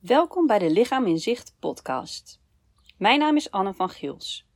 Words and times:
Welkom 0.00 0.46
bij 0.46 0.58
de 0.58 0.70
Lichaam 0.70 1.06
in 1.06 1.18
Zicht 1.18 1.56
podcast. 1.58 2.40
Mijn 2.96 3.18
naam 3.18 3.36
is 3.36 3.50
Anne 3.50 3.74
van 3.74 3.88
Giels. 3.88 4.46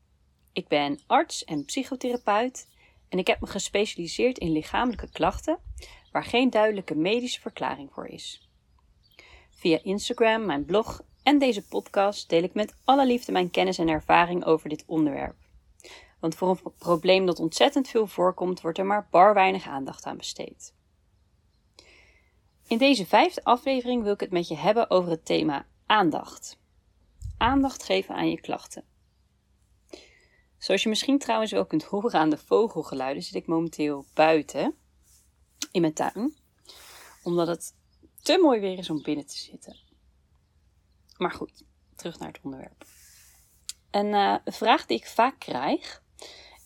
Ik 0.53 0.69
ben 0.69 1.01
arts 1.07 1.45
en 1.45 1.65
psychotherapeut 1.65 2.69
en 3.09 3.19
ik 3.19 3.27
heb 3.27 3.41
me 3.41 3.47
gespecialiseerd 3.47 4.39
in 4.39 4.53
lichamelijke 4.53 5.11
klachten 5.11 5.59
waar 6.13 6.25
geen 6.25 6.51
duidelijke 6.51 6.95
medische 6.95 7.41
verklaring 7.41 7.93
voor 7.93 8.07
is. 8.07 8.49
Via 9.51 9.79
Instagram, 9.83 10.47
mijn 10.47 10.65
blog 10.65 11.03
en 11.23 11.39
deze 11.39 11.67
podcast 11.67 12.29
deel 12.29 12.43
ik 12.43 12.55
met 12.55 12.75
alle 12.85 13.07
liefde 13.07 13.33
mijn 13.33 13.51
kennis 13.51 13.79
en 13.79 13.89
ervaring 13.89 14.45
over 14.45 14.69
dit 14.69 14.85
onderwerp. 14.87 15.37
Want 16.21 16.35
voor 16.35 16.49
een 16.49 16.73
probleem 16.79 17.27
dat 17.27 17.41
ontzettend 17.41 17.89
veel 17.89 18.07
voorkomt, 18.07 18.61
wordt 18.61 18.79
er 18.79 18.87
maar 18.87 19.09
bar 19.11 19.35
weinig 19.35 19.67
aandacht 19.67 20.05
aan 20.05 20.17
besteed. 20.17 20.75
In 22.75 22.81
deze 22.81 23.07
vijfde 23.07 23.45
aflevering 23.45 24.03
wil 24.03 24.13
ik 24.13 24.21
het 24.21 24.31
met 24.31 24.49
je 24.49 24.57
hebben 24.57 24.91
over 24.91 25.11
het 25.11 25.25
thema 25.25 25.67
aandacht. 25.87 26.59
Aandacht 27.39 27.85
geven 27.85 28.15
aan 28.15 28.31
je 28.31 28.41
klachten. 28.41 28.85
Zoals 30.59 30.83
je 30.83 30.89
misschien 30.89 31.19
trouwens 31.19 31.51
wel 31.51 31.67
kunt 31.67 31.85
horen 31.85 32.21
aan 32.21 32.31
de 32.31 32.39
vogelgeluiden, 32.39 33.23
zit 33.23 33.35
ik 33.35 33.47
momenteel 33.47 34.07
buiten 34.15 34.75
in 35.73 35.81
mijn 35.81 35.93
tuin, 35.93 36.37
omdat 37.23 37.47
het 37.47 37.75
te 38.23 38.39
mooi 38.43 38.61
weer 38.61 38.79
is 38.79 38.91
om 38.91 39.03
binnen 39.03 39.27
te 39.27 39.39
zitten. 39.39 39.77
Maar 41.17 41.33
goed, 41.33 41.65
terug 41.97 42.19
naar 42.19 42.29
het 42.29 42.41
onderwerp. 42.43 42.85
Een 43.91 44.13
uh, 44.13 44.37
vraag 44.45 44.87
die 44.87 44.97
ik 44.97 45.07
vaak 45.07 45.39
krijg 45.39 46.03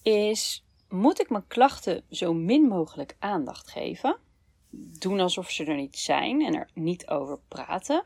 is: 0.03 0.65
moet 0.89 1.21
ik 1.21 1.31
mijn 1.31 1.47
klachten 1.47 2.05
zo 2.11 2.35
min 2.35 2.63
mogelijk 2.63 3.17
aandacht 3.19 3.71
geven? 3.71 4.27
Doen 4.71 5.21
alsof 5.21 5.51
ze 5.51 5.65
er 5.65 5.77
niet 5.77 5.99
zijn 5.99 6.43
en 6.43 6.55
er 6.55 6.69
niet 6.75 7.09
over 7.09 7.39
praten? 7.49 8.05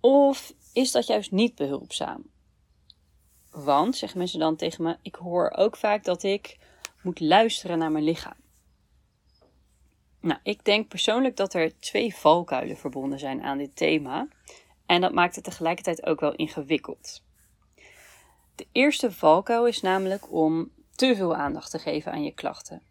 Of 0.00 0.54
is 0.72 0.92
dat 0.92 1.06
juist 1.06 1.30
niet 1.30 1.54
behulpzaam? 1.54 2.30
Want, 3.50 3.96
zeggen 3.96 4.18
mensen 4.18 4.38
dan 4.38 4.56
tegen 4.56 4.84
me, 4.84 4.96
ik 5.02 5.14
hoor 5.14 5.50
ook 5.50 5.76
vaak 5.76 6.04
dat 6.04 6.22
ik 6.22 6.58
moet 7.02 7.20
luisteren 7.20 7.78
naar 7.78 7.92
mijn 7.92 8.04
lichaam. 8.04 8.36
Nou, 10.20 10.40
ik 10.42 10.64
denk 10.64 10.88
persoonlijk 10.88 11.36
dat 11.36 11.54
er 11.54 11.78
twee 11.78 12.14
valkuilen 12.14 12.76
verbonden 12.76 13.18
zijn 13.18 13.42
aan 13.42 13.58
dit 13.58 13.76
thema. 13.76 14.28
En 14.86 15.00
dat 15.00 15.12
maakt 15.12 15.34
het 15.34 15.44
tegelijkertijd 15.44 16.06
ook 16.06 16.20
wel 16.20 16.34
ingewikkeld. 16.34 17.22
De 18.54 18.66
eerste 18.72 19.12
valkuil 19.12 19.66
is 19.66 19.80
namelijk 19.80 20.32
om 20.32 20.70
te 20.94 21.16
veel 21.16 21.34
aandacht 21.36 21.70
te 21.70 21.78
geven 21.78 22.12
aan 22.12 22.24
je 22.24 22.34
klachten. 22.34 22.82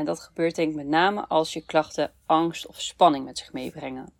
En 0.00 0.06
dat 0.06 0.20
gebeurt 0.20 0.54
denk 0.54 0.70
ik 0.70 0.76
met 0.76 0.86
name 0.86 1.26
als 1.26 1.52
je 1.52 1.64
klachten 1.64 2.12
angst 2.26 2.66
of 2.66 2.80
spanning 2.80 3.24
met 3.24 3.38
zich 3.38 3.52
meebrengen. 3.52 4.12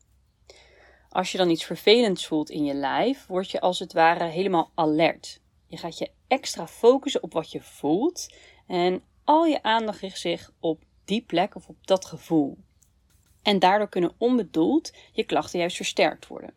Als 1.08 1.32
je 1.32 1.38
dan 1.38 1.50
iets 1.50 1.64
vervelends 1.64 2.26
voelt 2.26 2.50
in 2.50 2.64
je 2.64 2.74
lijf, 2.74 3.26
word 3.26 3.50
je 3.50 3.60
als 3.60 3.78
het 3.78 3.92
ware 3.92 4.24
helemaal 4.24 4.70
alert. 4.74 5.40
Je 5.66 5.76
gaat 5.76 5.98
je 5.98 6.10
extra 6.28 6.66
focussen 6.66 7.22
op 7.22 7.32
wat 7.32 7.50
je 7.50 7.60
voelt 7.60 8.34
en 8.66 9.02
al 9.24 9.44
je 9.44 9.62
aandacht 9.62 10.00
richt 10.00 10.18
zich 10.18 10.52
op 10.58 10.82
die 11.04 11.22
plek 11.22 11.54
of 11.54 11.68
op 11.68 11.86
dat 11.86 12.04
gevoel. 12.04 12.58
En 13.42 13.58
daardoor 13.58 13.88
kunnen 13.88 14.14
onbedoeld 14.18 14.92
je 15.12 15.24
klachten 15.24 15.58
juist 15.58 15.76
versterkt 15.76 16.26
worden. 16.26 16.54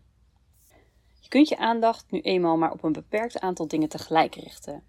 Je 1.19 1.30
kunt 1.30 1.49
je 1.49 1.58
aandacht 1.58 2.11
nu 2.11 2.21
eenmaal 2.21 2.58
maar 2.58 2.71
op 2.71 2.83
een 2.83 2.93
beperkt 2.93 3.39
aantal 3.39 3.67
dingen 3.67 3.89
tegelijk 3.89 4.35
richten. 4.35 4.83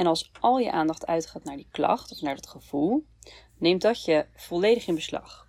En 0.00 0.06
als 0.06 0.30
al 0.40 0.58
je 0.58 0.72
aandacht 0.72 1.06
uitgaat 1.06 1.44
naar 1.44 1.56
die 1.56 1.68
klacht 1.70 2.12
of 2.12 2.20
naar 2.20 2.34
dat 2.34 2.46
gevoel, 2.46 3.06
neemt 3.58 3.82
dat 3.82 4.04
je 4.04 4.26
volledig 4.34 4.86
in 4.86 4.94
beslag. 4.94 5.46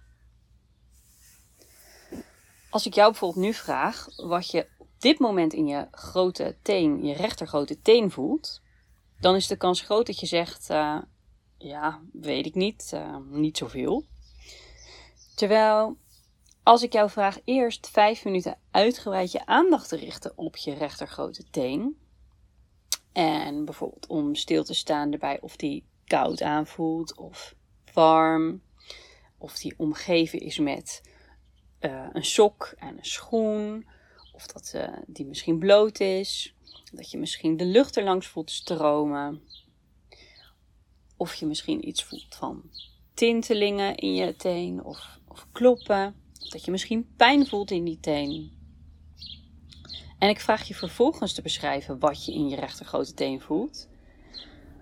Als 2.70 2.86
ik 2.86 2.94
jou 2.94 3.12
bijvoorbeeld 3.12 3.46
nu 3.46 3.54
vraag 3.54 4.08
wat 4.16 4.52
je 4.52 4.68
op 4.78 4.88
dit 4.98 5.20
moment 5.20 5.54
in 5.54 5.68
je 5.68 5.88
grote 5.92 6.58
teen, 6.62 7.06
je 7.06 7.14
rechtergrote 7.14 7.82
teen 7.82 8.12
voelt, 8.12 8.62
dan 9.20 9.36
is 9.36 9.48
de 9.48 9.56
kans 9.56 9.82
groot 9.82 10.06
dat 10.06 10.20
je 10.20 10.26
zegt: 10.26 10.70
uh, 10.70 11.02
Ja, 11.58 12.02
weet 12.14 12.45
ik 12.45 12.56
niet, 12.56 12.92
uh, 12.94 13.17
niet 13.30 13.58
zoveel. 13.58 14.06
Terwijl 15.36 15.98
als 16.64 16.84
ik 16.84 16.94
jou 16.94 17.10
vraag 17.10 17.40
eerst 17.44 17.90
vijf 17.90 18.26
minuten 18.26 18.58
uitgebreid 18.72 19.32
je 19.32 19.45
aandacht 19.45 19.90
te 19.90 19.95
richten 19.95 20.38
op 20.38 20.56
je 20.56 20.73
rechtergrote 20.73 21.44
teen. 21.52 22.01
En 23.11 23.66
bijvoorbeeld 23.66 24.08
om 24.08 24.36
stil 24.36 24.64
te 24.64 24.73
staan 24.73 25.11
erbij 25.11 25.42
of 25.42 25.55
die 25.55 25.86
koud 26.05 26.42
aanvoelt 26.42 27.17
of 27.17 27.55
warm. 27.94 28.61
Of 29.38 29.60
die 29.60 29.73
omgeven 29.77 30.39
is 30.39 30.60
met 30.60 31.02
uh, 31.80 32.08
een 32.14 32.26
sok 32.26 32.73
en 32.77 32.98
een 32.98 33.05
schoen. 33.05 33.88
Of 34.32 34.48
dat 34.48 34.72
uh, 34.76 34.98
die 35.08 35.26
misschien 35.26 35.58
bloot 35.58 35.99
is. 35.99 36.55
Dat 36.94 37.11
je 37.11 37.17
misschien 37.17 37.58
de 37.58 37.66
lucht 37.66 37.95
er 37.95 38.04
langs 38.04 38.27
voelt 38.27 38.52
stromen. 38.52 39.42
Of 41.17 41.33
je 41.33 41.45
misschien 41.45 41.88
iets 41.88 42.04
voelt 42.04 42.36
van 42.36 42.70
tintelingen 43.14 43.95
in 43.95 44.14
je 44.14 44.36
teen 44.36 44.83
of, 44.83 45.20
of 45.28 45.48
kloppen. 45.52 46.16
Dat 46.49 46.66
je 46.66 46.72
misschien 46.72 47.14
pijn 47.16 47.48
voelt 47.48 47.72
in 47.72 47.83
die 47.83 47.99
teen. 47.99 48.61
En 50.21 50.30
ik 50.30 50.39
vraag 50.39 50.67
je 50.67 50.76
vervolgens 50.76 51.33
te 51.33 51.42
beschrijven 51.42 51.99
wat 51.99 52.26
je 52.26 52.33
in 52.33 52.49
je 52.49 52.55
rechtergrote 52.55 53.14
teen 53.14 53.42
voelt 53.42 53.89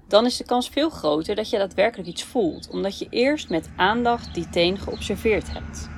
dan 0.09 0.25
is 0.25 0.38
de 0.38 0.44
kans 0.44 0.69
veel 0.69 0.89
groter 0.89 1.35
dat 1.35 1.50
je 1.50 1.57
daadwerkelijk 1.57 2.09
iets 2.09 2.23
voelt, 2.23 2.69
omdat 2.69 3.00
je 3.00 3.07
eerst 3.09 3.49
met 3.49 3.69
aandacht 3.75 4.33
die 4.33 4.49
teen 4.49 4.78
geobserveerd 4.78 5.53
hebt. 5.53 5.89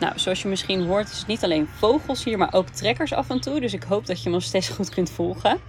Nou, 0.00 0.18
zoals 0.18 0.42
je 0.42 0.48
misschien 0.48 0.86
hoort, 0.86 1.10
is 1.10 1.18
het 1.18 1.26
niet 1.26 1.44
alleen 1.44 1.66
vogels 1.66 2.24
hier, 2.24 2.38
maar 2.38 2.54
ook 2.54 2.68
trekkers 2.68 3.12
af 3.12 3.30
en 3.30 3.40
toe. 3.40 3.60
Dus 3.60 3.72
ik 3.72 3.82
hoop 3.82 4.06
dat 4.06 4.22
je 4.22 4.28
me 4.28 4.34
nog 4.34 4.44
steeds 4.44 4.68
goed 4.76 4.88
kunt 4.88 5.10
volgen. 5.10 5.60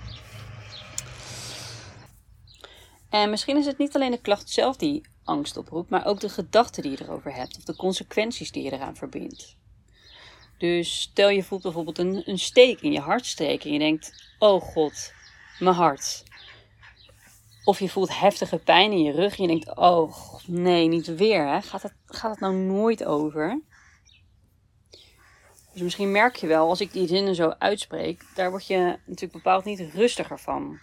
En 3.10 3.30
misschien 3.30 3.58
is 3.58 3.66
het 3.66 3.78
niet 3.78 3.96
alleen 3.96 4.12
de 4.12 4.22
klacht 4.22 4.50
zelf 4.50 4.78
die 4.78 5.02
angst 5.24 5.58
oproept, 5.58 5.90
maar 5.90 6.06
ook 6.06 6.20
de 6.20 6.30
gedachten 6.30 6.84
die 6.84 6.92
je 6.92 7.04
erover 7.04 7.34
hebt 7.34 7.58
of 7.58 7.64
de 7.64 7.76
consequenties 7.76 8.52
die 8.52 8.64
je 8.64 8.72
eraan 8.72 8.96
verbindt. 8.96 9.56
Dus 10.62 11.02
stel 11.02 11.30
je 11.30 11.44
voelt 11.44 11.62
bijvoorbeeld 11.62 11.98
een, 11.98 12.24
een 12.26 12.40
steek 12.40 12.82
in 12.82 12.92
je 12.92 13.00
hartstreek 13.00 13.64
en 13.64 13.74
je 13.74 13.80
denkt: 13.80 14.34
Oh 14.40 14.62
god, 14.62 15.14
mijn 15.60 15.76
hart. 15.76 16.24
Of 17.64 17.80
je 17.80 17.90
voelt 17.90 18.20
heftige 18.20 18.58
pijn 18.58 18.92
in 18.92 19.04
je 19.04 19.12
rug 19.12 19.38
en 19.38 19.42
je 19.42 19.48
denkt, 19.48 19.78
oh 19.78 20.16
nee, 20.46 20.88
niet 20.88 21.16
weer. 21.16 21.48
Hè? 21.48 21.62
Gaat, 21.62 21.82
het, 21.82 21.94
gaat 22.06 22.32
het 22.32 22.40
nou 22.40 22.56
nooit 22.56 23.06
over? 23.06 23.62
Dus 25.74 25.82
misschien 25.82 26.12
merk 26.12 26.36
je 26.36 26.48
wel, 26.48 26.70
als 26.70 26.82
ik 26.82 26.92
die 26.92 27.08
zinnen 27.08 27.36
zo 27.36 27.54
uitspreek, 27.60 28.26
daar 28.36 28.50
word 28.50 28.68
je 28.68 28.98
natuurlijk 29.06 29.44
bepaald 29.44 29.66
niet 29.66 29.80
rustiger 29.94 30.40
van. 30.40 30.80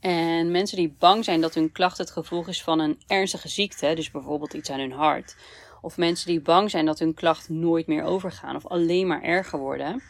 En 0.00 0.50
mensen 0.50 0.76
die 0.76 0.96
bang 0.98 1.24
zijn 1.24 1.40
dat 1.40 1.54
hun 1.54 1.72
klacht 1.72 1.98
het 1.98 2.10
gevolg 2.10 2.48
is 2.48 2.62
van 2.62 2.78
een 2.78 3.02
ernstige 3.06 3.48
ziekte, 3.48 3.94
dus 3.94 4.10
bijvoorbeeld 4.10 4.54
iets 4.54 4.70
aan 4.70 4.80
hun 4.80 4.92
hart, 4.92 5.36
of 5.84 5.96
mensen 5.96 6.26
die 6.26 6.40
bang 6.40 6.70
zijn 6.70 6.86
dat 6.86 6.98
hun 6.98 7.14
klacht 7.14 7.48
nooit 7.48 7.86
meer 7.86 8.02
overgaan 8.02 8.56
of 8.56 8.66
alleen 8.66 9.06
maar 9.06 9.22
erger 9.22 9.58
worden, 9.58 10.02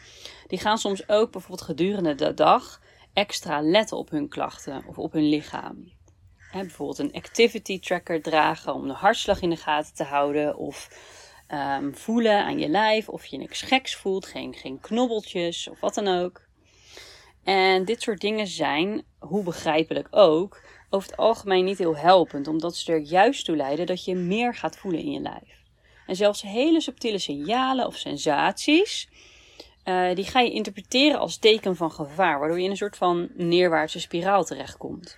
die 0.47 0.59
gaan 0.59 0.77
soms 0.77 1.09
ook 1.09 1.31
bijvoorbeeld 1.31 1.67
gedurende 1.67 2.15
de 2.15 2.33
dag 2.33 2.81
extra 3.13 3.61
letten 3.61 3.97
op 3.97 4.09
hun 4.09 4.27
klachten 4.29 4.83
of 4.87 4.97
op 4.97 5.11
hun 5.11 5.29
lichaam. 5.29 5.91
bijvoorbeeld 6.51 6.99
een 6.99 7.13
activity 7.13 7.79
tracker 7.79 8.21
dragen 8.21 8.73
om 8.73 8.87
de 8.87 8.93
hartslag 8.93 9.41
in 9.41 9.49
de 9.49 9.55
gaten 9.55 9.93
te 9.93 10.03
houden. 10.03 10.57
Of 10.57 10.89
ehm, 11.47 11.91
voelen 11.91 12.43
aan 12.43 12.59
je 12.59 12.67
lijf 12.67 13.09
of 13.09 13.25
je 13.25 13.37
niks 13.37 13.61
geks 13.61 13.95
voelt. 13.95 14.25
Geen, 14.25 14.53
geen 14.53 14.79
knobbeltjes 14.79 15.69
of 15.69 15.79
wat 15.79 15.93
dan 15.93 16.07
ook. 16.07 16.41
En 17.43 17.85
dit 17.85 18.01
soort 18.01 18.21
dingen 18.21 18.47
zijn, 18.47 19.03
hoe 19.19 19.43
begrijpelijk 19.43 20.07
ook, 20.11 20.61
over 20.89 21.09
het 21.09 21.17
algemeen 21.17 21.65
niet 21.65 21.77
heel 21.77 21.97
helpend. 21.97 22.47
Omdat 22.47 22.75
ze 22.75 22.91
er 22.91 22.99
juist 22.99 23.45
toe 23.45 23.55
leiden 23.55 23.85
dat 23.85 24.05
je 24.05 24.15
meer 24.15 24.55
gaat 24.55 24.77
voelen 24.77 25.01
in 25.01 25.11
je 25.11 25.19
lijf. 25.19 25.64
En 26.07 26.15
zelfs 26.15 26.41
hele 26.41 26.81
subtiele 26.81 27.19
signalen 27.19 27.87
of 27.87 27.95
sensaties 27.95 29.07
uh, 29.85 30.15
die 30.15 30.25
ga 30.25 30.39
je 30.39 30.51
interpreteren 30.51 31.19
als 31.19 31.37
teken 31.37 31.75
van 31.75 31.91
gevaar, 31.91 32.39
waardoor 32.39 32.57
je 32.57 32.63
in 32.63 32.69
een 32.69 32.77
soort 32.77 32.97
van 32.97 33.29
neerwaartse 33.33 33.99
spiraal 33.99 34.43
terechtkomt. 34.43 35.17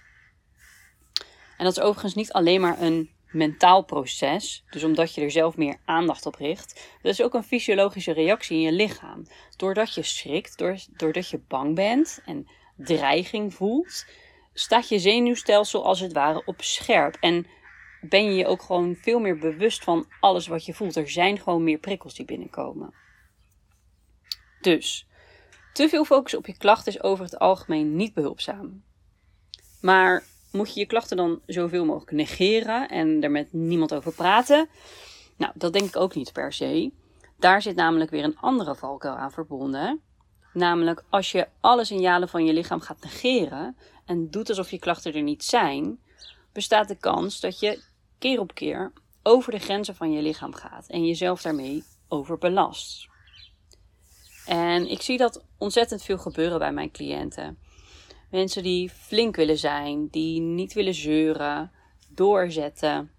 En 1.57 1.66
dat 1.66 1.78
is 1.78 1.84
overigens 1.84 2.16
niet 2.16 2.31
alleen 2.31 2.62
maar 2.62 2.81
een 2.81 3.10
mentaal 3.28 3.84
proces, 3.84 4.63
dus 4.69 4.84
omdat 4.84 5.16
je 5.16 5.22
er 5.22 5.31
zelf 5.31 5.57
meer 5.57 5.80
aandacht 5.86 6.25
op 6.25 6.36
richt. 6.36 6.88
Dat 7.01 7.12
is 7.12 7.22
ook 7.22 7.34
een 7.34 7.44
fysiologische 7.44 8.12
reactie 8.12 8.57
in 8.57 8.63
je 8.63 8.72
lichaam. 8.72 9.28
Doordat 9.56 9.94
je 9.94 10.04
schrikt, 10.04 10.57
doordat 10.98 11.30
je 11.30 11.39
bang 11.48 11.75
bent 11.75 12.22
en 12.25 12.48
dreiging 12.75 13.54
voelt, 13.54 14.06
staat 14.54 14.89
je 14.89 15.00
zenuwstelsel 15.00 15.86
als 15.86 16.00
het 16.00 16.13
ware 16.13 16.42
op 16.45 16.62
scherp. 16.62 17.18
En 17.19 17.48
ben 18.02 18.26
je 18.26 18.36
je 18.36 18.48
ook 18.48 18.62
gewoon 18.62 18.96
veel 18.96 19.20
meer 19.20 19.38
bewust 19.38 19.84
van 19.84 20.06
alles 20.20 20.48
wat 20.48 20.66
je 20.66 20.74
voelt. 20.74 20.96
Er 20.96 21.10
zijn 21.10 21.40
gewoon 21.40 21.64
meer 21.64 21.78
prikkels 21.78 22.16
die 22.16 22.26
binnenkomen. 22.26 22.94
Dus, 24.62 25.08
te 25.74 25.90
veel 25.90 26.06
focus 26.06 26.36
op 26.36 26.48
je 26.48 26.58
klachten 26.58 26.94
is 26.94 27.04
over 27.04 27.24
het 27.24 27.40
algemeen 27.40 27.96
niet 27.96 28.14
behulpzaam. 28.14 28.84
Maar 29.82 30.24
moet 30.52 30.74
je 30.74 30.80
je 30.80 30.86
klachten 30.86 31.18
dan 31.18 31.42
zoveel 31.46 31.86
mogelijk 31.86 32.12
negeren 32.12 32.90
en 32.90 33.24
er 33.24 33.32
met 33.32 33.54
niemand 33.54 33.94
over 33.94 34.14
praten? 34.14 34.70
Nou, 35.38 35.52
dat 35.56 35.74
denk 35.74 35.86
ik 35.86 35.96
ook 35.96 36.16
niet 36.16 36.34
per 36.34 36.54
se. 36.54 36.92
Daar 37.40 37.62
zit 37.62 37.76
namelijk 37.76 38.10
weer 38.10 38.24
een 38.24 38.38
andere 38.38 38.76
valkuil 38.76 39.16
aan 39.16 39.32
verbonden. 39.32 40.02
Namelijk 40.54 41.04
als 41.10 41.32
je 41.32 41.48
alle 41.60 41.86
signalen 41.86 42.30
van 42.30 42.46
je 42.46 42.54
lichaam 42.54 42.80
gaat 42.80 43.04
negeren 43.04 43.78
en 44.06 44.30
doet 44.30 44.50
alsof 44.50 44.72
je 44.72 44.80
klachten 44.80 45.14
er 45.14 45.22
niet 45.22 45.44
zijn, 45.44 46.00
bestaat 46.54 46.88
de 46.88 46.96
kans 46.96 47.40
dat 47.40 47.60
je 47.60 47.84
keer 48.19 48.40
op 48.40 48.54
keer 48.54 48.92
over 49.24 49.52
de 49.52 49.60
grenzen 49.60 49.96
van 49.96 50.12
je 50.12 50.22
lichaam 50.22 50.54
gaat 50.54 50.88
en 50.88 51.06
jezelf 51.06 51.42
daarmee 51.42 51.84
overbelast. 52.08 53.08
En 54.46 54.90
ik 54.90 55.02
zie 55.02 55.18
dat 55.18 55.44
ontzettend 55.58 56.04
veel 56.04 56.18
gebeuren 56.18 56.60
bij 56.60 56.72
mijn 56.72 56.92
cliënten. 56.92 57.58
Mensen 58.31 58.64
die 58.64 58.90
flink 58.90 59.36
willen 59.36 59.58
zijn, 59.58 60.08
die 60.08 60.42
niet 60.42 60.74
willen 60.74 60.94
zeuren, 60.94 61.72
doorzetten, 62.10 63.12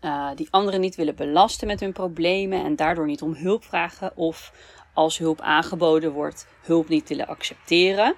uh, 0.00 0.30
die 0.34 0.48
anderen 0.50 0.80
niet 0.80 0.94
willen 0.94 1.14
belasten 1.14 1.66
met 1.66 1.80
hun 1.80 1.92
problemen 1.92 2.64
en 2.64 2.76
daardoor 2.76 3.06
niet 3.06 3.22
om 3.22 3.34
hulp 3.34 3.64
vragen 3.64 4.16
of 4.16 4.52
als 4.94 5.18
hulp 5.18 5.40
aangeboden 5.40 6.12
wordt, 6.12 6.46
hulp 6.62 6.88
niet 6.88 7.08
willen 7.08 7.26
accepteren, 7.26 8.14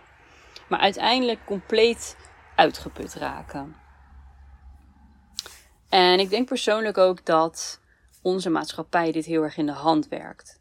maar 0.69 0.81
uiteindelijk 0.81 1.45
compleet 1.45 2.17
uitgeput 2.55 3.15
raken. 3.15 3.86
En 5.89 6.21
ik 6.21 6.31
denk 6.31 6.49
persoonlijk 6.49 6.99
ook 6.99 7.25
dat 7.25 7.81
onze 8.23 8.51
maatschappij 8.51 9.13
dit 9.13 9.25
heel 9.25 9.43
erg 9.43 9.57
in 9.57 9.67
de 9.67 9.73
hand 9.73 10.09
werkt. 10.09 10.61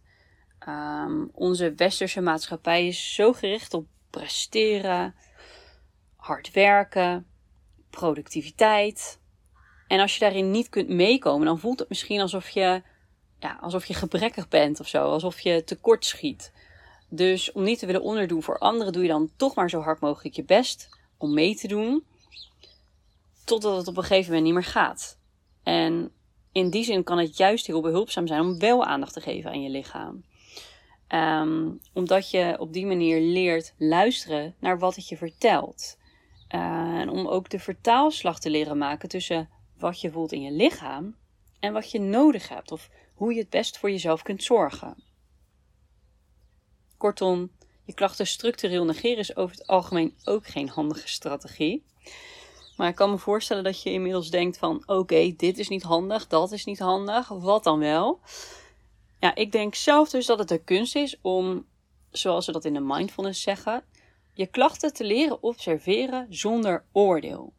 Um, 0.68 1.30
onze 1.34 1.74
westerse 1.74 2.22
maatschappij 2.22 2.88
is 2.88 3.14
zo 3.14 3.34
gericht 3.34 3.74
op 3.74 3.86
presteren, 4.10 5.16
hard 6.16 6.52
werken, 6.52 7.28
productiviteit. 7.90 9.20
En 9.88 10.00
als 10.00 10.14
je 10.14 10.20
daarin 10.20 10.52
niet 10.52 10.70
kunt 10.70 10.90
meekomen, 10.90 11.46
dan 11.46 11.60
voelt 11.60 11.80
het 11.80 11.90
misschien 11.90 12.22
alsof 12.22 12.50
je, 12.50 12.82
ja, 13.40 13.58
alsof 13.62 13.86
je 13.86 13.94
gebrekkig 13.94 14.48
bent 14.48 14.80
of 14.80 14.88
zo, 14.88 15.04
alsof 15.04 15.40
je 15.40 15.64
tekort 15.64 16.06
schiet. 16.06 16.54
Dus 17.10 17.52
om 17.52 17.64
niet 17.64 17.80
te 17.80 17.86
willen 17.86 18.02
onderdoen 18.02 18.44
voor 18.44 18.58
anderen, 18.58 18.94
doe 18.94 19.02
je 19.02 19.10
dan 19.10 19.32
toch 19.36 19.56
maar 19.56 19.70
zo 19.70 19.82
hard 19.82 20.00
mogelijk 20.00 20.36
je 20.36 20.44
best 20.44 20.90
om 21.18 21.34
mee 21.34 21.56
te 21.56 21.68
doen, 21.68 22.04
totdat 23.46 23.78
het 23.78 23.88
op 23.88 23.98
een 23.98 24.04
gegeven 24.04 24.28
moment 24.28 24.44
niet 24.44 24.54
meer 24.54 24.72
gaat. 24.72 25.20
En 25.64 26.12
in 26.52 26.70
die 26.70 26.84
zin 26.84 27.04
kan 27.04 27.18
het 27.18 27.38
juist 27.38 27.66
heel 27.68 27.82
behulpzaam 27.82 28.28
zijn 28.28 28.42
om 28.42 28.60
wel 28.60 28.86
aandacht 28.86 29.14
te 29.14 29.22
geven 29.22 29.52
aan 29.52 29.62
je 29.62 29.70
lichaam. 29.70 30.24
Um, 31.08 31.80
omdat 31.94 32.30
je 32.30 32.56
op 32.60 32.74
die 32.74 32.86
manier 32.86 33.22
leert 33.22 33.74
luisteren 33.78 34.56
naar 34.60 34.80
wat 34.80 34.96
het 34.96 35.10
je 35.10 35.18
vertelt. 35.18 35.98
Uh, 36.50 36.62
en 37.00 37.10
om 37.10 37.28
ook 37.28 37.50
de 37.50 37.60
vertaalslag 37.60 38.40
te 38.40 38.50
leren 38.50 38.78
maken 38.78 39.10
tussen 39.10 39.50
wat 39.78 40.02
je 40.02 40.12
voelt 40.12 40.32
in 40.32 40.42
je 40.42 40.52
lichaam 40.52 41.16
en 41.60 41.74
wat 41.74 41.92
je 41.92 42.00
nodig 42.00 42.50
hebt. 42.50 42.72
Of 42.72 42.90
hoe 43.14 43.34
je 43.34 43.40
het 43.40 43.50
best 43.50 43.78
voor 43.78 43.92
jezelf 43.92 44.22
kunt 44.22 44.44
zorgen. 44.44 45.04
Kortom, 46.98 47.52
je 47.84 47.94
klachten 47.94 48.28
structureel 48.28 48.86
negeren 48.86 49.18
is 49.18 49.36
over 49.36 49.56
het 49.56 49.68
algemeen 49.68 50.16
ook 50.24 50.48
geen 50.48 50.70
handige 50.70 51.08
strategie. 51.08 51.86
Maar 52.76 52.88
ik 52.88 52.96
kan 52.96 53.10
me 53.10 53.18
voorstellen 53.18 53.64
dat 53.64 53.82
je 53.82 53.92
inmiddels 53.92 54.30
denkt 54.30 54.58
van 54.58 54.84
oké, 54.86 55.34
dit 55.38 55.58
is 55.58 55.68
niet 55.68 55.84
handig, 55.84 56.28
dat 56.28 56.52
is 56.52 56.66
niet 56.66 56.80
handig, 56.80 57.28
wat 57.28 57.64
dan 57.64 57.80
wel? 57.80 58.20
Ja, 59.20 59.36
ik 59.36 59.52
denk 59.52 59.76
zelf 59.76 60.10
dus 60.10 60.26
dat 60.26 60.40
het 60.40 60.48
de 60.48 60.64
kunst 60.64 60.96
is 60.96 61.18
om, 61.22 61.66
zoals 62.12 62.46
we 62.46 62.52
dat 62.52 62.66
in 62.66 62.74
de 62.74 62.80
mindfulness 62.80 63.42
zeggen, 63.42 63.84
je 64.34 64.46
klachten 64.46 64.94
te 64.94 65.04
leren 65.04 65.44
observeren 65.44 66.28
zonder 66.30 66.86
oordeel. 66.92 67.54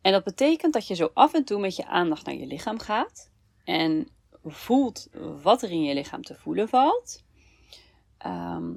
En 0.00 0.12
dat 0.12 0.24
betekent 0.24 0.72
dat 0.72 0.86
je 0.86 0.94
zo 0.94 1.10
af 1.14 1.34
en 1.34 1.44
toe 1.44 1.60
met 1.60 1.76
je 1.76 1.86
aandacht 1.86 2.26
naar 2.26 2.34
je 2.34 2.46
lichaam 2.46 2.78
gaat 2.78 3.30
en 3.64 4.08
voelt 4.44 5.08
wat 5.42 5.62
er 5.62 5.70
in 5.70 5.82
je 5.82 5.94
lichaam 5.94 6.22
te 6.22 6.34
voelen 6.34 6.68
valt. 6.68 7.24
Ehm, 8.18 8.72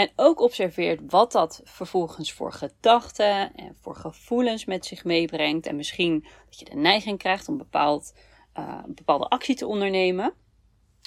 en 0.00 0.12
ook 0.16 0.40
observeert 0.40 1.00
wat 1.06 1.32
dat 1.32 1.60
vervolgens 1.64 2.32
voor 2.32 2.52
gedachten 2.52 3.54
en 3.54 3.76
voor 3.80 3.96
gevoelens 3.96 4.64
met 4.64 4.86
zich 4.86 5.04
meebrengt. 5.04 5.66
En 5.66 5.76
misschien 5.76 6.24
dat 6.48 6.58
je 6.58 6.64
de 6.64 6.76
neiging 6.76 7.18
krijgt 7.18 7.48
om 7.48 7.58
bepaald, 7.58 8.14
uh, 8.58 8.80
een 8.86 8.94
bepaalde 8.94 9.28
actie 9.28 9.54
te 9.54 9.66
ondernemen. 9.66 10.34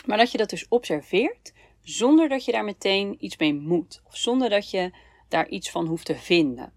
Maar 0.06 0.18
dat 0.18 0.32
je 0.32 0.38
dat 0.38 0.50
dus 0.50 0.68
observeert 0.68 1.54
zonder 1.82 2.30
dat 2.30 2.46
je 2.46 2.52
daar 2.52 2.64
meteen 2.64 3.16
iets 3.20 3.38
mee 3.38 3.54
moet. 3.54 4.02
Of 4.08 4.18
zonder 4.18 4.50
dat 4.50 4.70
je 4.70 4.92
daar 5.28 5.48
iets 5.48 5.72
van 5.72 5.86
hoeft 5.86 6.06
te 6.06 6.16
vinden. 6.16 6.74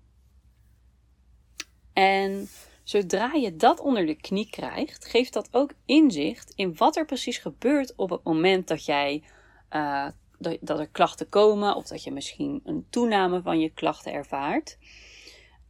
En 1.92 2.48
zodra 2.82 3.32
je 3.32 3.56
dat 3.56 3.80
onder 3.80 4.06
de 4.06 4.14
knie 4.14 4.50
krijgt, 4.50 5.06
geeft 5.06 5.32
dat 5.32 5.48
ook 5.50 5.72
inzicht 5.84 6.52
in 6.54 6.76
wat 6.76 6.96
er 6.96 7.04
precies 7.04 7.38
gebeurt 7.38 7.94
op 7.96 8.10
het 8.10 8.22
moment 8.24 8.68
dat 8.68 8.84
jij 8.84 9.22
uh, 9.70 10.08
dat, 10.38 10.78
er 10.78 10.88
klachten 10.88 11.28
komen 11.28 11.76
of 11.76 11.86
dat 11.86 12.04
je 12.04 12.12
misschien 12.12 12.60
een 12.64 12.86
toename 12.90 13.42
van 13.42 13.60
je 13.60 13.70
klachten 13.70 14.12
ervaart. 14.12 14.78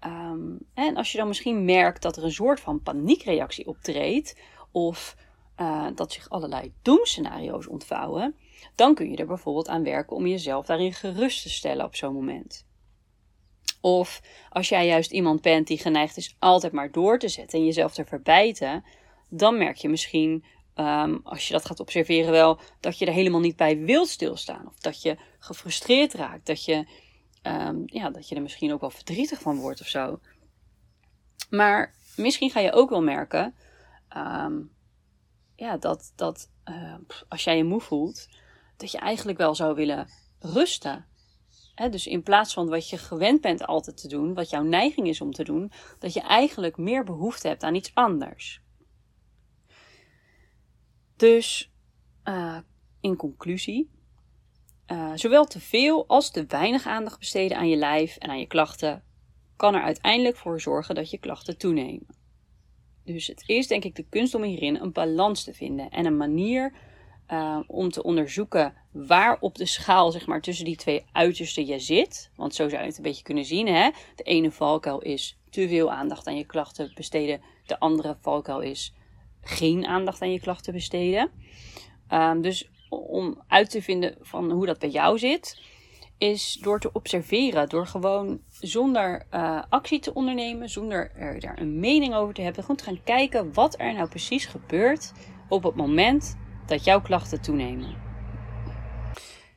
Um, 0.07 0.59
en 0.75 0.97
als 0.97 1.13
je 1.13 1.19
dan 1.19 1.29
misschien 1.29 1.65
merkt 1.65 2.03
dat 2.03 2.17
er 2.17 2.25
een 2.25 2.33
soort 2.33 2.61
van 2.61 2.83
paniekreactie 2.83 3.67
optreedt 3.67 4.37
of 4.71 5.17
uh, 5.61 5.87
dat 5.95 6.13
zich 6.13 6.31
allerlei 6.31 6.73
doemscenario's 6.83 7.67
ontvouwen, 7.67 8.37
dan 8.75 8.95
kun 8.95 9.11
je 9.11 9.17
er 9.17 9.27
bijvoorbeeld 9.27 9.69
aan 9.69 9.83
werken 9.83 10.17
om 10.17 10.27
jezelf 10.27 10.67
daarin 10.67 10.93
gerust 10.93 11.43
te 11.43 11.51
stellen 11.51 11.85
op 11.85 11.97
zo'n 11.97 12.15
moment. 12.15 12.67
Of 13.81 14.23
als 14.51 14.69
jij 14.69 14.87
juist 14.87 15.11
iemand 15.11 15.43
bent 15.43 15.67
die 15.67 15.79
geneigd 15.79 16.17
is 16.17 16.37
altijd 16.39 16.73
maar 16.73 16.93
door 16.93 17.19
te 17.19 17.29
zetten 17.29 17.59
en 17.59 17.65
jezelf 17.65 17.95
te 17.95 18.05
verbijten, 18.05 18.85
dan 19.29 19.59
merk 19.59 19.77
je 19.77 19.89
misschien 19.89 20.45
Um, 20.79 21.21
als 21.25 21.47
je 21.47 21.53
dat 21.53 21.67
gaat 21.67 21.81
observeren, 21.81 22.31
wel 22.31 22.59
dat 22.81 22.99
je 22.99 23.07
er 23.07 23.13
helemaal 23.13 23.41
niet 23.41 23.57
bij 23.57 23.79
wilt 23.79 24.09
stilstaan. 24.09 24.67
Of 24.67 24.79
dat 24.79 25.03
je 25.03 25.17
gefrustreerd 25.39 26.15
raakt. 26.15 26.47
Dat 26.47 26.65
je, 26.65 26.87
um, 27.43 27.83
ja, 27.87 28.11
dat 28.11 28.29
je 28.29 28.35
er 28.35 28.43
misschien 28.43 28.73
ook 28.73 28.81
wel 28.81 28.91
verdrietig 28.91 29.41
van 29.41 29.59
wordt 29.59 29.81
of 29.81 29.87
zo. 29.87 30.21
Maar 31.51 31.95
misschien 32.17 32.51
ga 32.51 32.61
je 32.61 32.73
ook 32.73 32.91
wel 32.91 33.03
merken 33.03 33.55
um, 34.17 34.71
ja, 35.57 35.77
dat, 35.77 36.13
dat 36.17 36.51
als 37.29 37.45
jij 37.45 37.57
je 37.57 37.65
moe 37.65 37.81
voelt, 37.81 38.29
dat 38.77 38.91
je 38.91 38.99
eigenlijk 38.99 39.39
wel 39.39 39.55
zou 39.55 39.75
willen 39.75 40.09
rusten. 40.39 41.07
Dus 41.91 42.07
in 42.07 42.23
plaats 42.23 42.55
van 42.55 42.69
wat 42.69 42.89
je 42.89 42.99
gewend 42.99 43.41
bent 43.41 43.67
altijd 43.67 43.97
te 43.97 44.09
doen, 44.09 44.35
wat 44.35 44.51
jouw 44.51 44.63
neiging 44.63 45.09
is 45.09 45.21
om 45.21 45.33
te 45.33 45.45
doen, 45.45 45.73
dat 45.99 46.13
je 46.13 46.21
eigenlijk 46.21 46.77
meer 46.77 47.05
behoefte 47.05 47.49
hebt 47.49 47.63
aan 47.63 47.75
iets 47.75 47.95
anders. 47.95 48.61
Dus 51.17 51.71
uh, 52.25 52.59
in 53.01 53.17
conclusie, 53.17 53.91
uh, 54.93 55.13
zowel 55.15 55.45
te 55.45 55.61
veel 55.61 56.07
als 56.07 56.31
te 56.31 56.45
weinig 56.47 56.87
aandacht 56.87 57.19
besteden 57.19 57.57
aan 57.57 57.69
je 57.69 57.77
lijf 57.77 58.17
en 58.17 58.29
aan 58.29 58.39
je 58.39 58.47
klachten 58.47 59.05
kan 59.57 59.75
er 59.75 59.83
uiteindelijk 59.83 60.37
voor 60.37 60.61
zorgen 60.61 60.95
dat 60.95 61.11
je 61.11 61.19
klachten 61.19 61.59
toenemen. 61.59 62.07
Dus 63.05 63.27
het 63.27 63.43
is 63.47 63.67
denk 63.67 63.85
ik 63.85 63.95
de 63.95 64.07
kunst 64.09 64.35
om 64.35 64.43
hierin 64.43 64.77
een 64.77 64.93
balans 64.93 65.45
te 65.45 65.55
vinden 65.55 65.91
en 65.91 66.07
een 66.07 66.17
manier 66.17 66.73
uh, 67.33 67.61
om 67.67 67.91
te 67.91 68.03
onderzoeken 68.03 68.75
waar 68.93 69.37
op 69.41 69.55
de 69.55 69.67
schaal 69.67 70.13
zeg 70.13 70.27
maar, 70.27 70.41
tussen 70.41 70.65
die 70.65 70.77
twee 70.77 71.05
uitersten 71.13 71.67
je 71.67 71.79
zit. 71.79 72.31
Want 72.37 72.55
zo 72.55 72.69
zou 72.69 72.81
je 72.83 72.89
het 72.89 72.97
een 72.97 73.03
beetje 73.03 73.23
kunnen 73.23 73.45
zien. 73.45 73.67
Hè? 73.67 73.91
De 74.15 74.23
ene 74.23 74.51
valkuil 74.51 75.01
is 75.01 75.39
te 75.51 75.69
veel 75.69 75.93
aandacht 75.93 76.27
aan 76.27 76.37
je 76.37 76.47
klachten 76.47 76.93
besteden. 76.95 77.41
De 77.67 77.79
andere 77.79 78.17
valkuil 78.21 78.61
is 78.61 78.95
geen 79.47 79.87
aandacht 79.87 80.23
aan 80.23 80.33
je 80.33 80.41
klachten 80.41 80.73
besteden. 80.73 81.31
Um, 82.13 82.43
dus 82.43 82.71
om 82.89 83.43
uit 83.49 83.71
te 83.71 83.83
vinden 83.83 84.17
van 84.21 84.51
hoe 84.51 84.67
dat 84.67 84.79
bij 84.79 84.89
jou 84.89 85.19
zit, 85.19 85.61
is 86.19 86.59
door 86.63 86.81
te 86.81 86.93
observeren. 86.93 87.69
Door 87.69 87.87
gewoon 87.87 88.41
zonder 88.61 89.27
uh, 89.35 89.63
actie 89.69 90.01
te 90.01 90.15
ondernemen, 90.15 90.69
zonder 90.69 91.13
er 91.15 91.41
daar 91.41 91.61
een 91.61 91.81
mening 91.81 92.15
over 92.15 92.35
te 92.35 92.43
hebben. 92.43 92.61
Gewoon 92.61 92.77
te 92.77 92.85
gaan 92.85 93.03
kijken 93.05 93.53
wat 93.53 93.79
er 93.79 93.95
nou 93.95 94.09
precies 94.09 94.45
gebeurt 94.45 95.13
op 95.49 95.63
het 95.63 95.75
moment 95.75 96.37
dat 96.67 96.85
jouw 96.85 97.01
klachten 97.01 97.43
toenemen. 97.43 97.95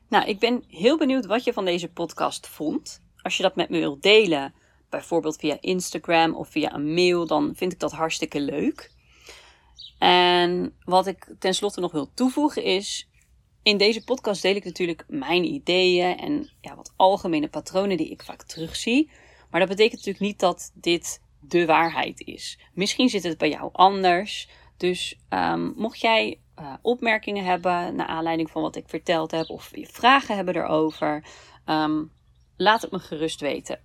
Nou, 0.07 0.25
ik 0.25 0.39
ben 0.39 0.63
heel 0.67 0.97
benieuwd 0.97 1.25
wat 1.25 1.43
je 1.43 1.53
van 1.53 1.65
deze 1.65 1.91
podcast 1.91 2.47
vond. 2.47 3.01
Als 3.21 3.37
je 3.37 3.43
dat 3.43 3.55
met 3.55 3.69
me 3.69 3.79
wilt 3.79 4.03
delen, 4.03 4.53
bijvoorbeeld 4.89 5.37
via 5.37 5.57
Instagram 5.59 6.35
of 6.35 6.49
via 6.49 6.73
een 6.73 6.93
mail, 6.93 7.27
dan 7.27 7.51
vind 7.55 7.73
ik 7.73 7.79
dat 7.79 7.91
hartstikke 7.91 8.39
leuk. 8.39 8.91
En 9.97 10.75
wat 10.83 11.07
ik 11.07 11.35
tenslotte 11.39 11.79
nog 11.79 11.91
wil 11.91 12.13
toevoegen 12.13 12.63
is, 12.63 13.09
in 13.63 13.77
deze 13.77 14.03
podcast 14.03 14.41
deel 14.41 14.55
ik 14.55 14.65
natuurlijk 14.65 15.05
mijn 15.07 15.43
ideeën 15.43 16.17
en 16.17 16.49
ja, 16.61 16.75
wat 16.75 16.93
algemene 16.95 17.47
patronen 17.47 17.97
die 17.97 18.09
ik 18.09 18.23
vaak 18.23 18.43
terugzie. 18.43 19.11
Maar 19.49 19.59
dat 19.59 19.69
betekent 19.69 19.97
natuurlijk 19.97 20.25
niet 20.25 20.39
dat 20.39 20.71
dit 20.73 21.21
de 21.39 21.65
waarheid 21.65 22.19
is. 22.19 22.59
Misschien 22.73 23.09
zit 23.09 23.23
het 23.23 23.37
bij 23.37 23.49
jou 23.49 23.69
anders. 23.73 24.49
Dus 24.77 25.19
um, 25.29 25.73
mocht 25.75 25.99
jij 25.99 26.39
uh, 26.59 26.73
opmerkingen 26.81 27.45
hebben 27.45 27.95
naar 27.95 28.07
aanleiding 28.07 28.51
van 28.51 28.61
wat 28.61 28.75
ik 28.75 28.89
verteld 28.89 29.31
heb, 29.31 29.49
of 29.49 29.71
vragen 29.73 30.35
hebben 30.35 30.55
erover, 30.55 31.25
um, 31.65 32.11
laat 32.57 32.81
het 32.81 32.91
me 32.91 32.99
gerust 32.99 33.39
weten. 33.39 33.79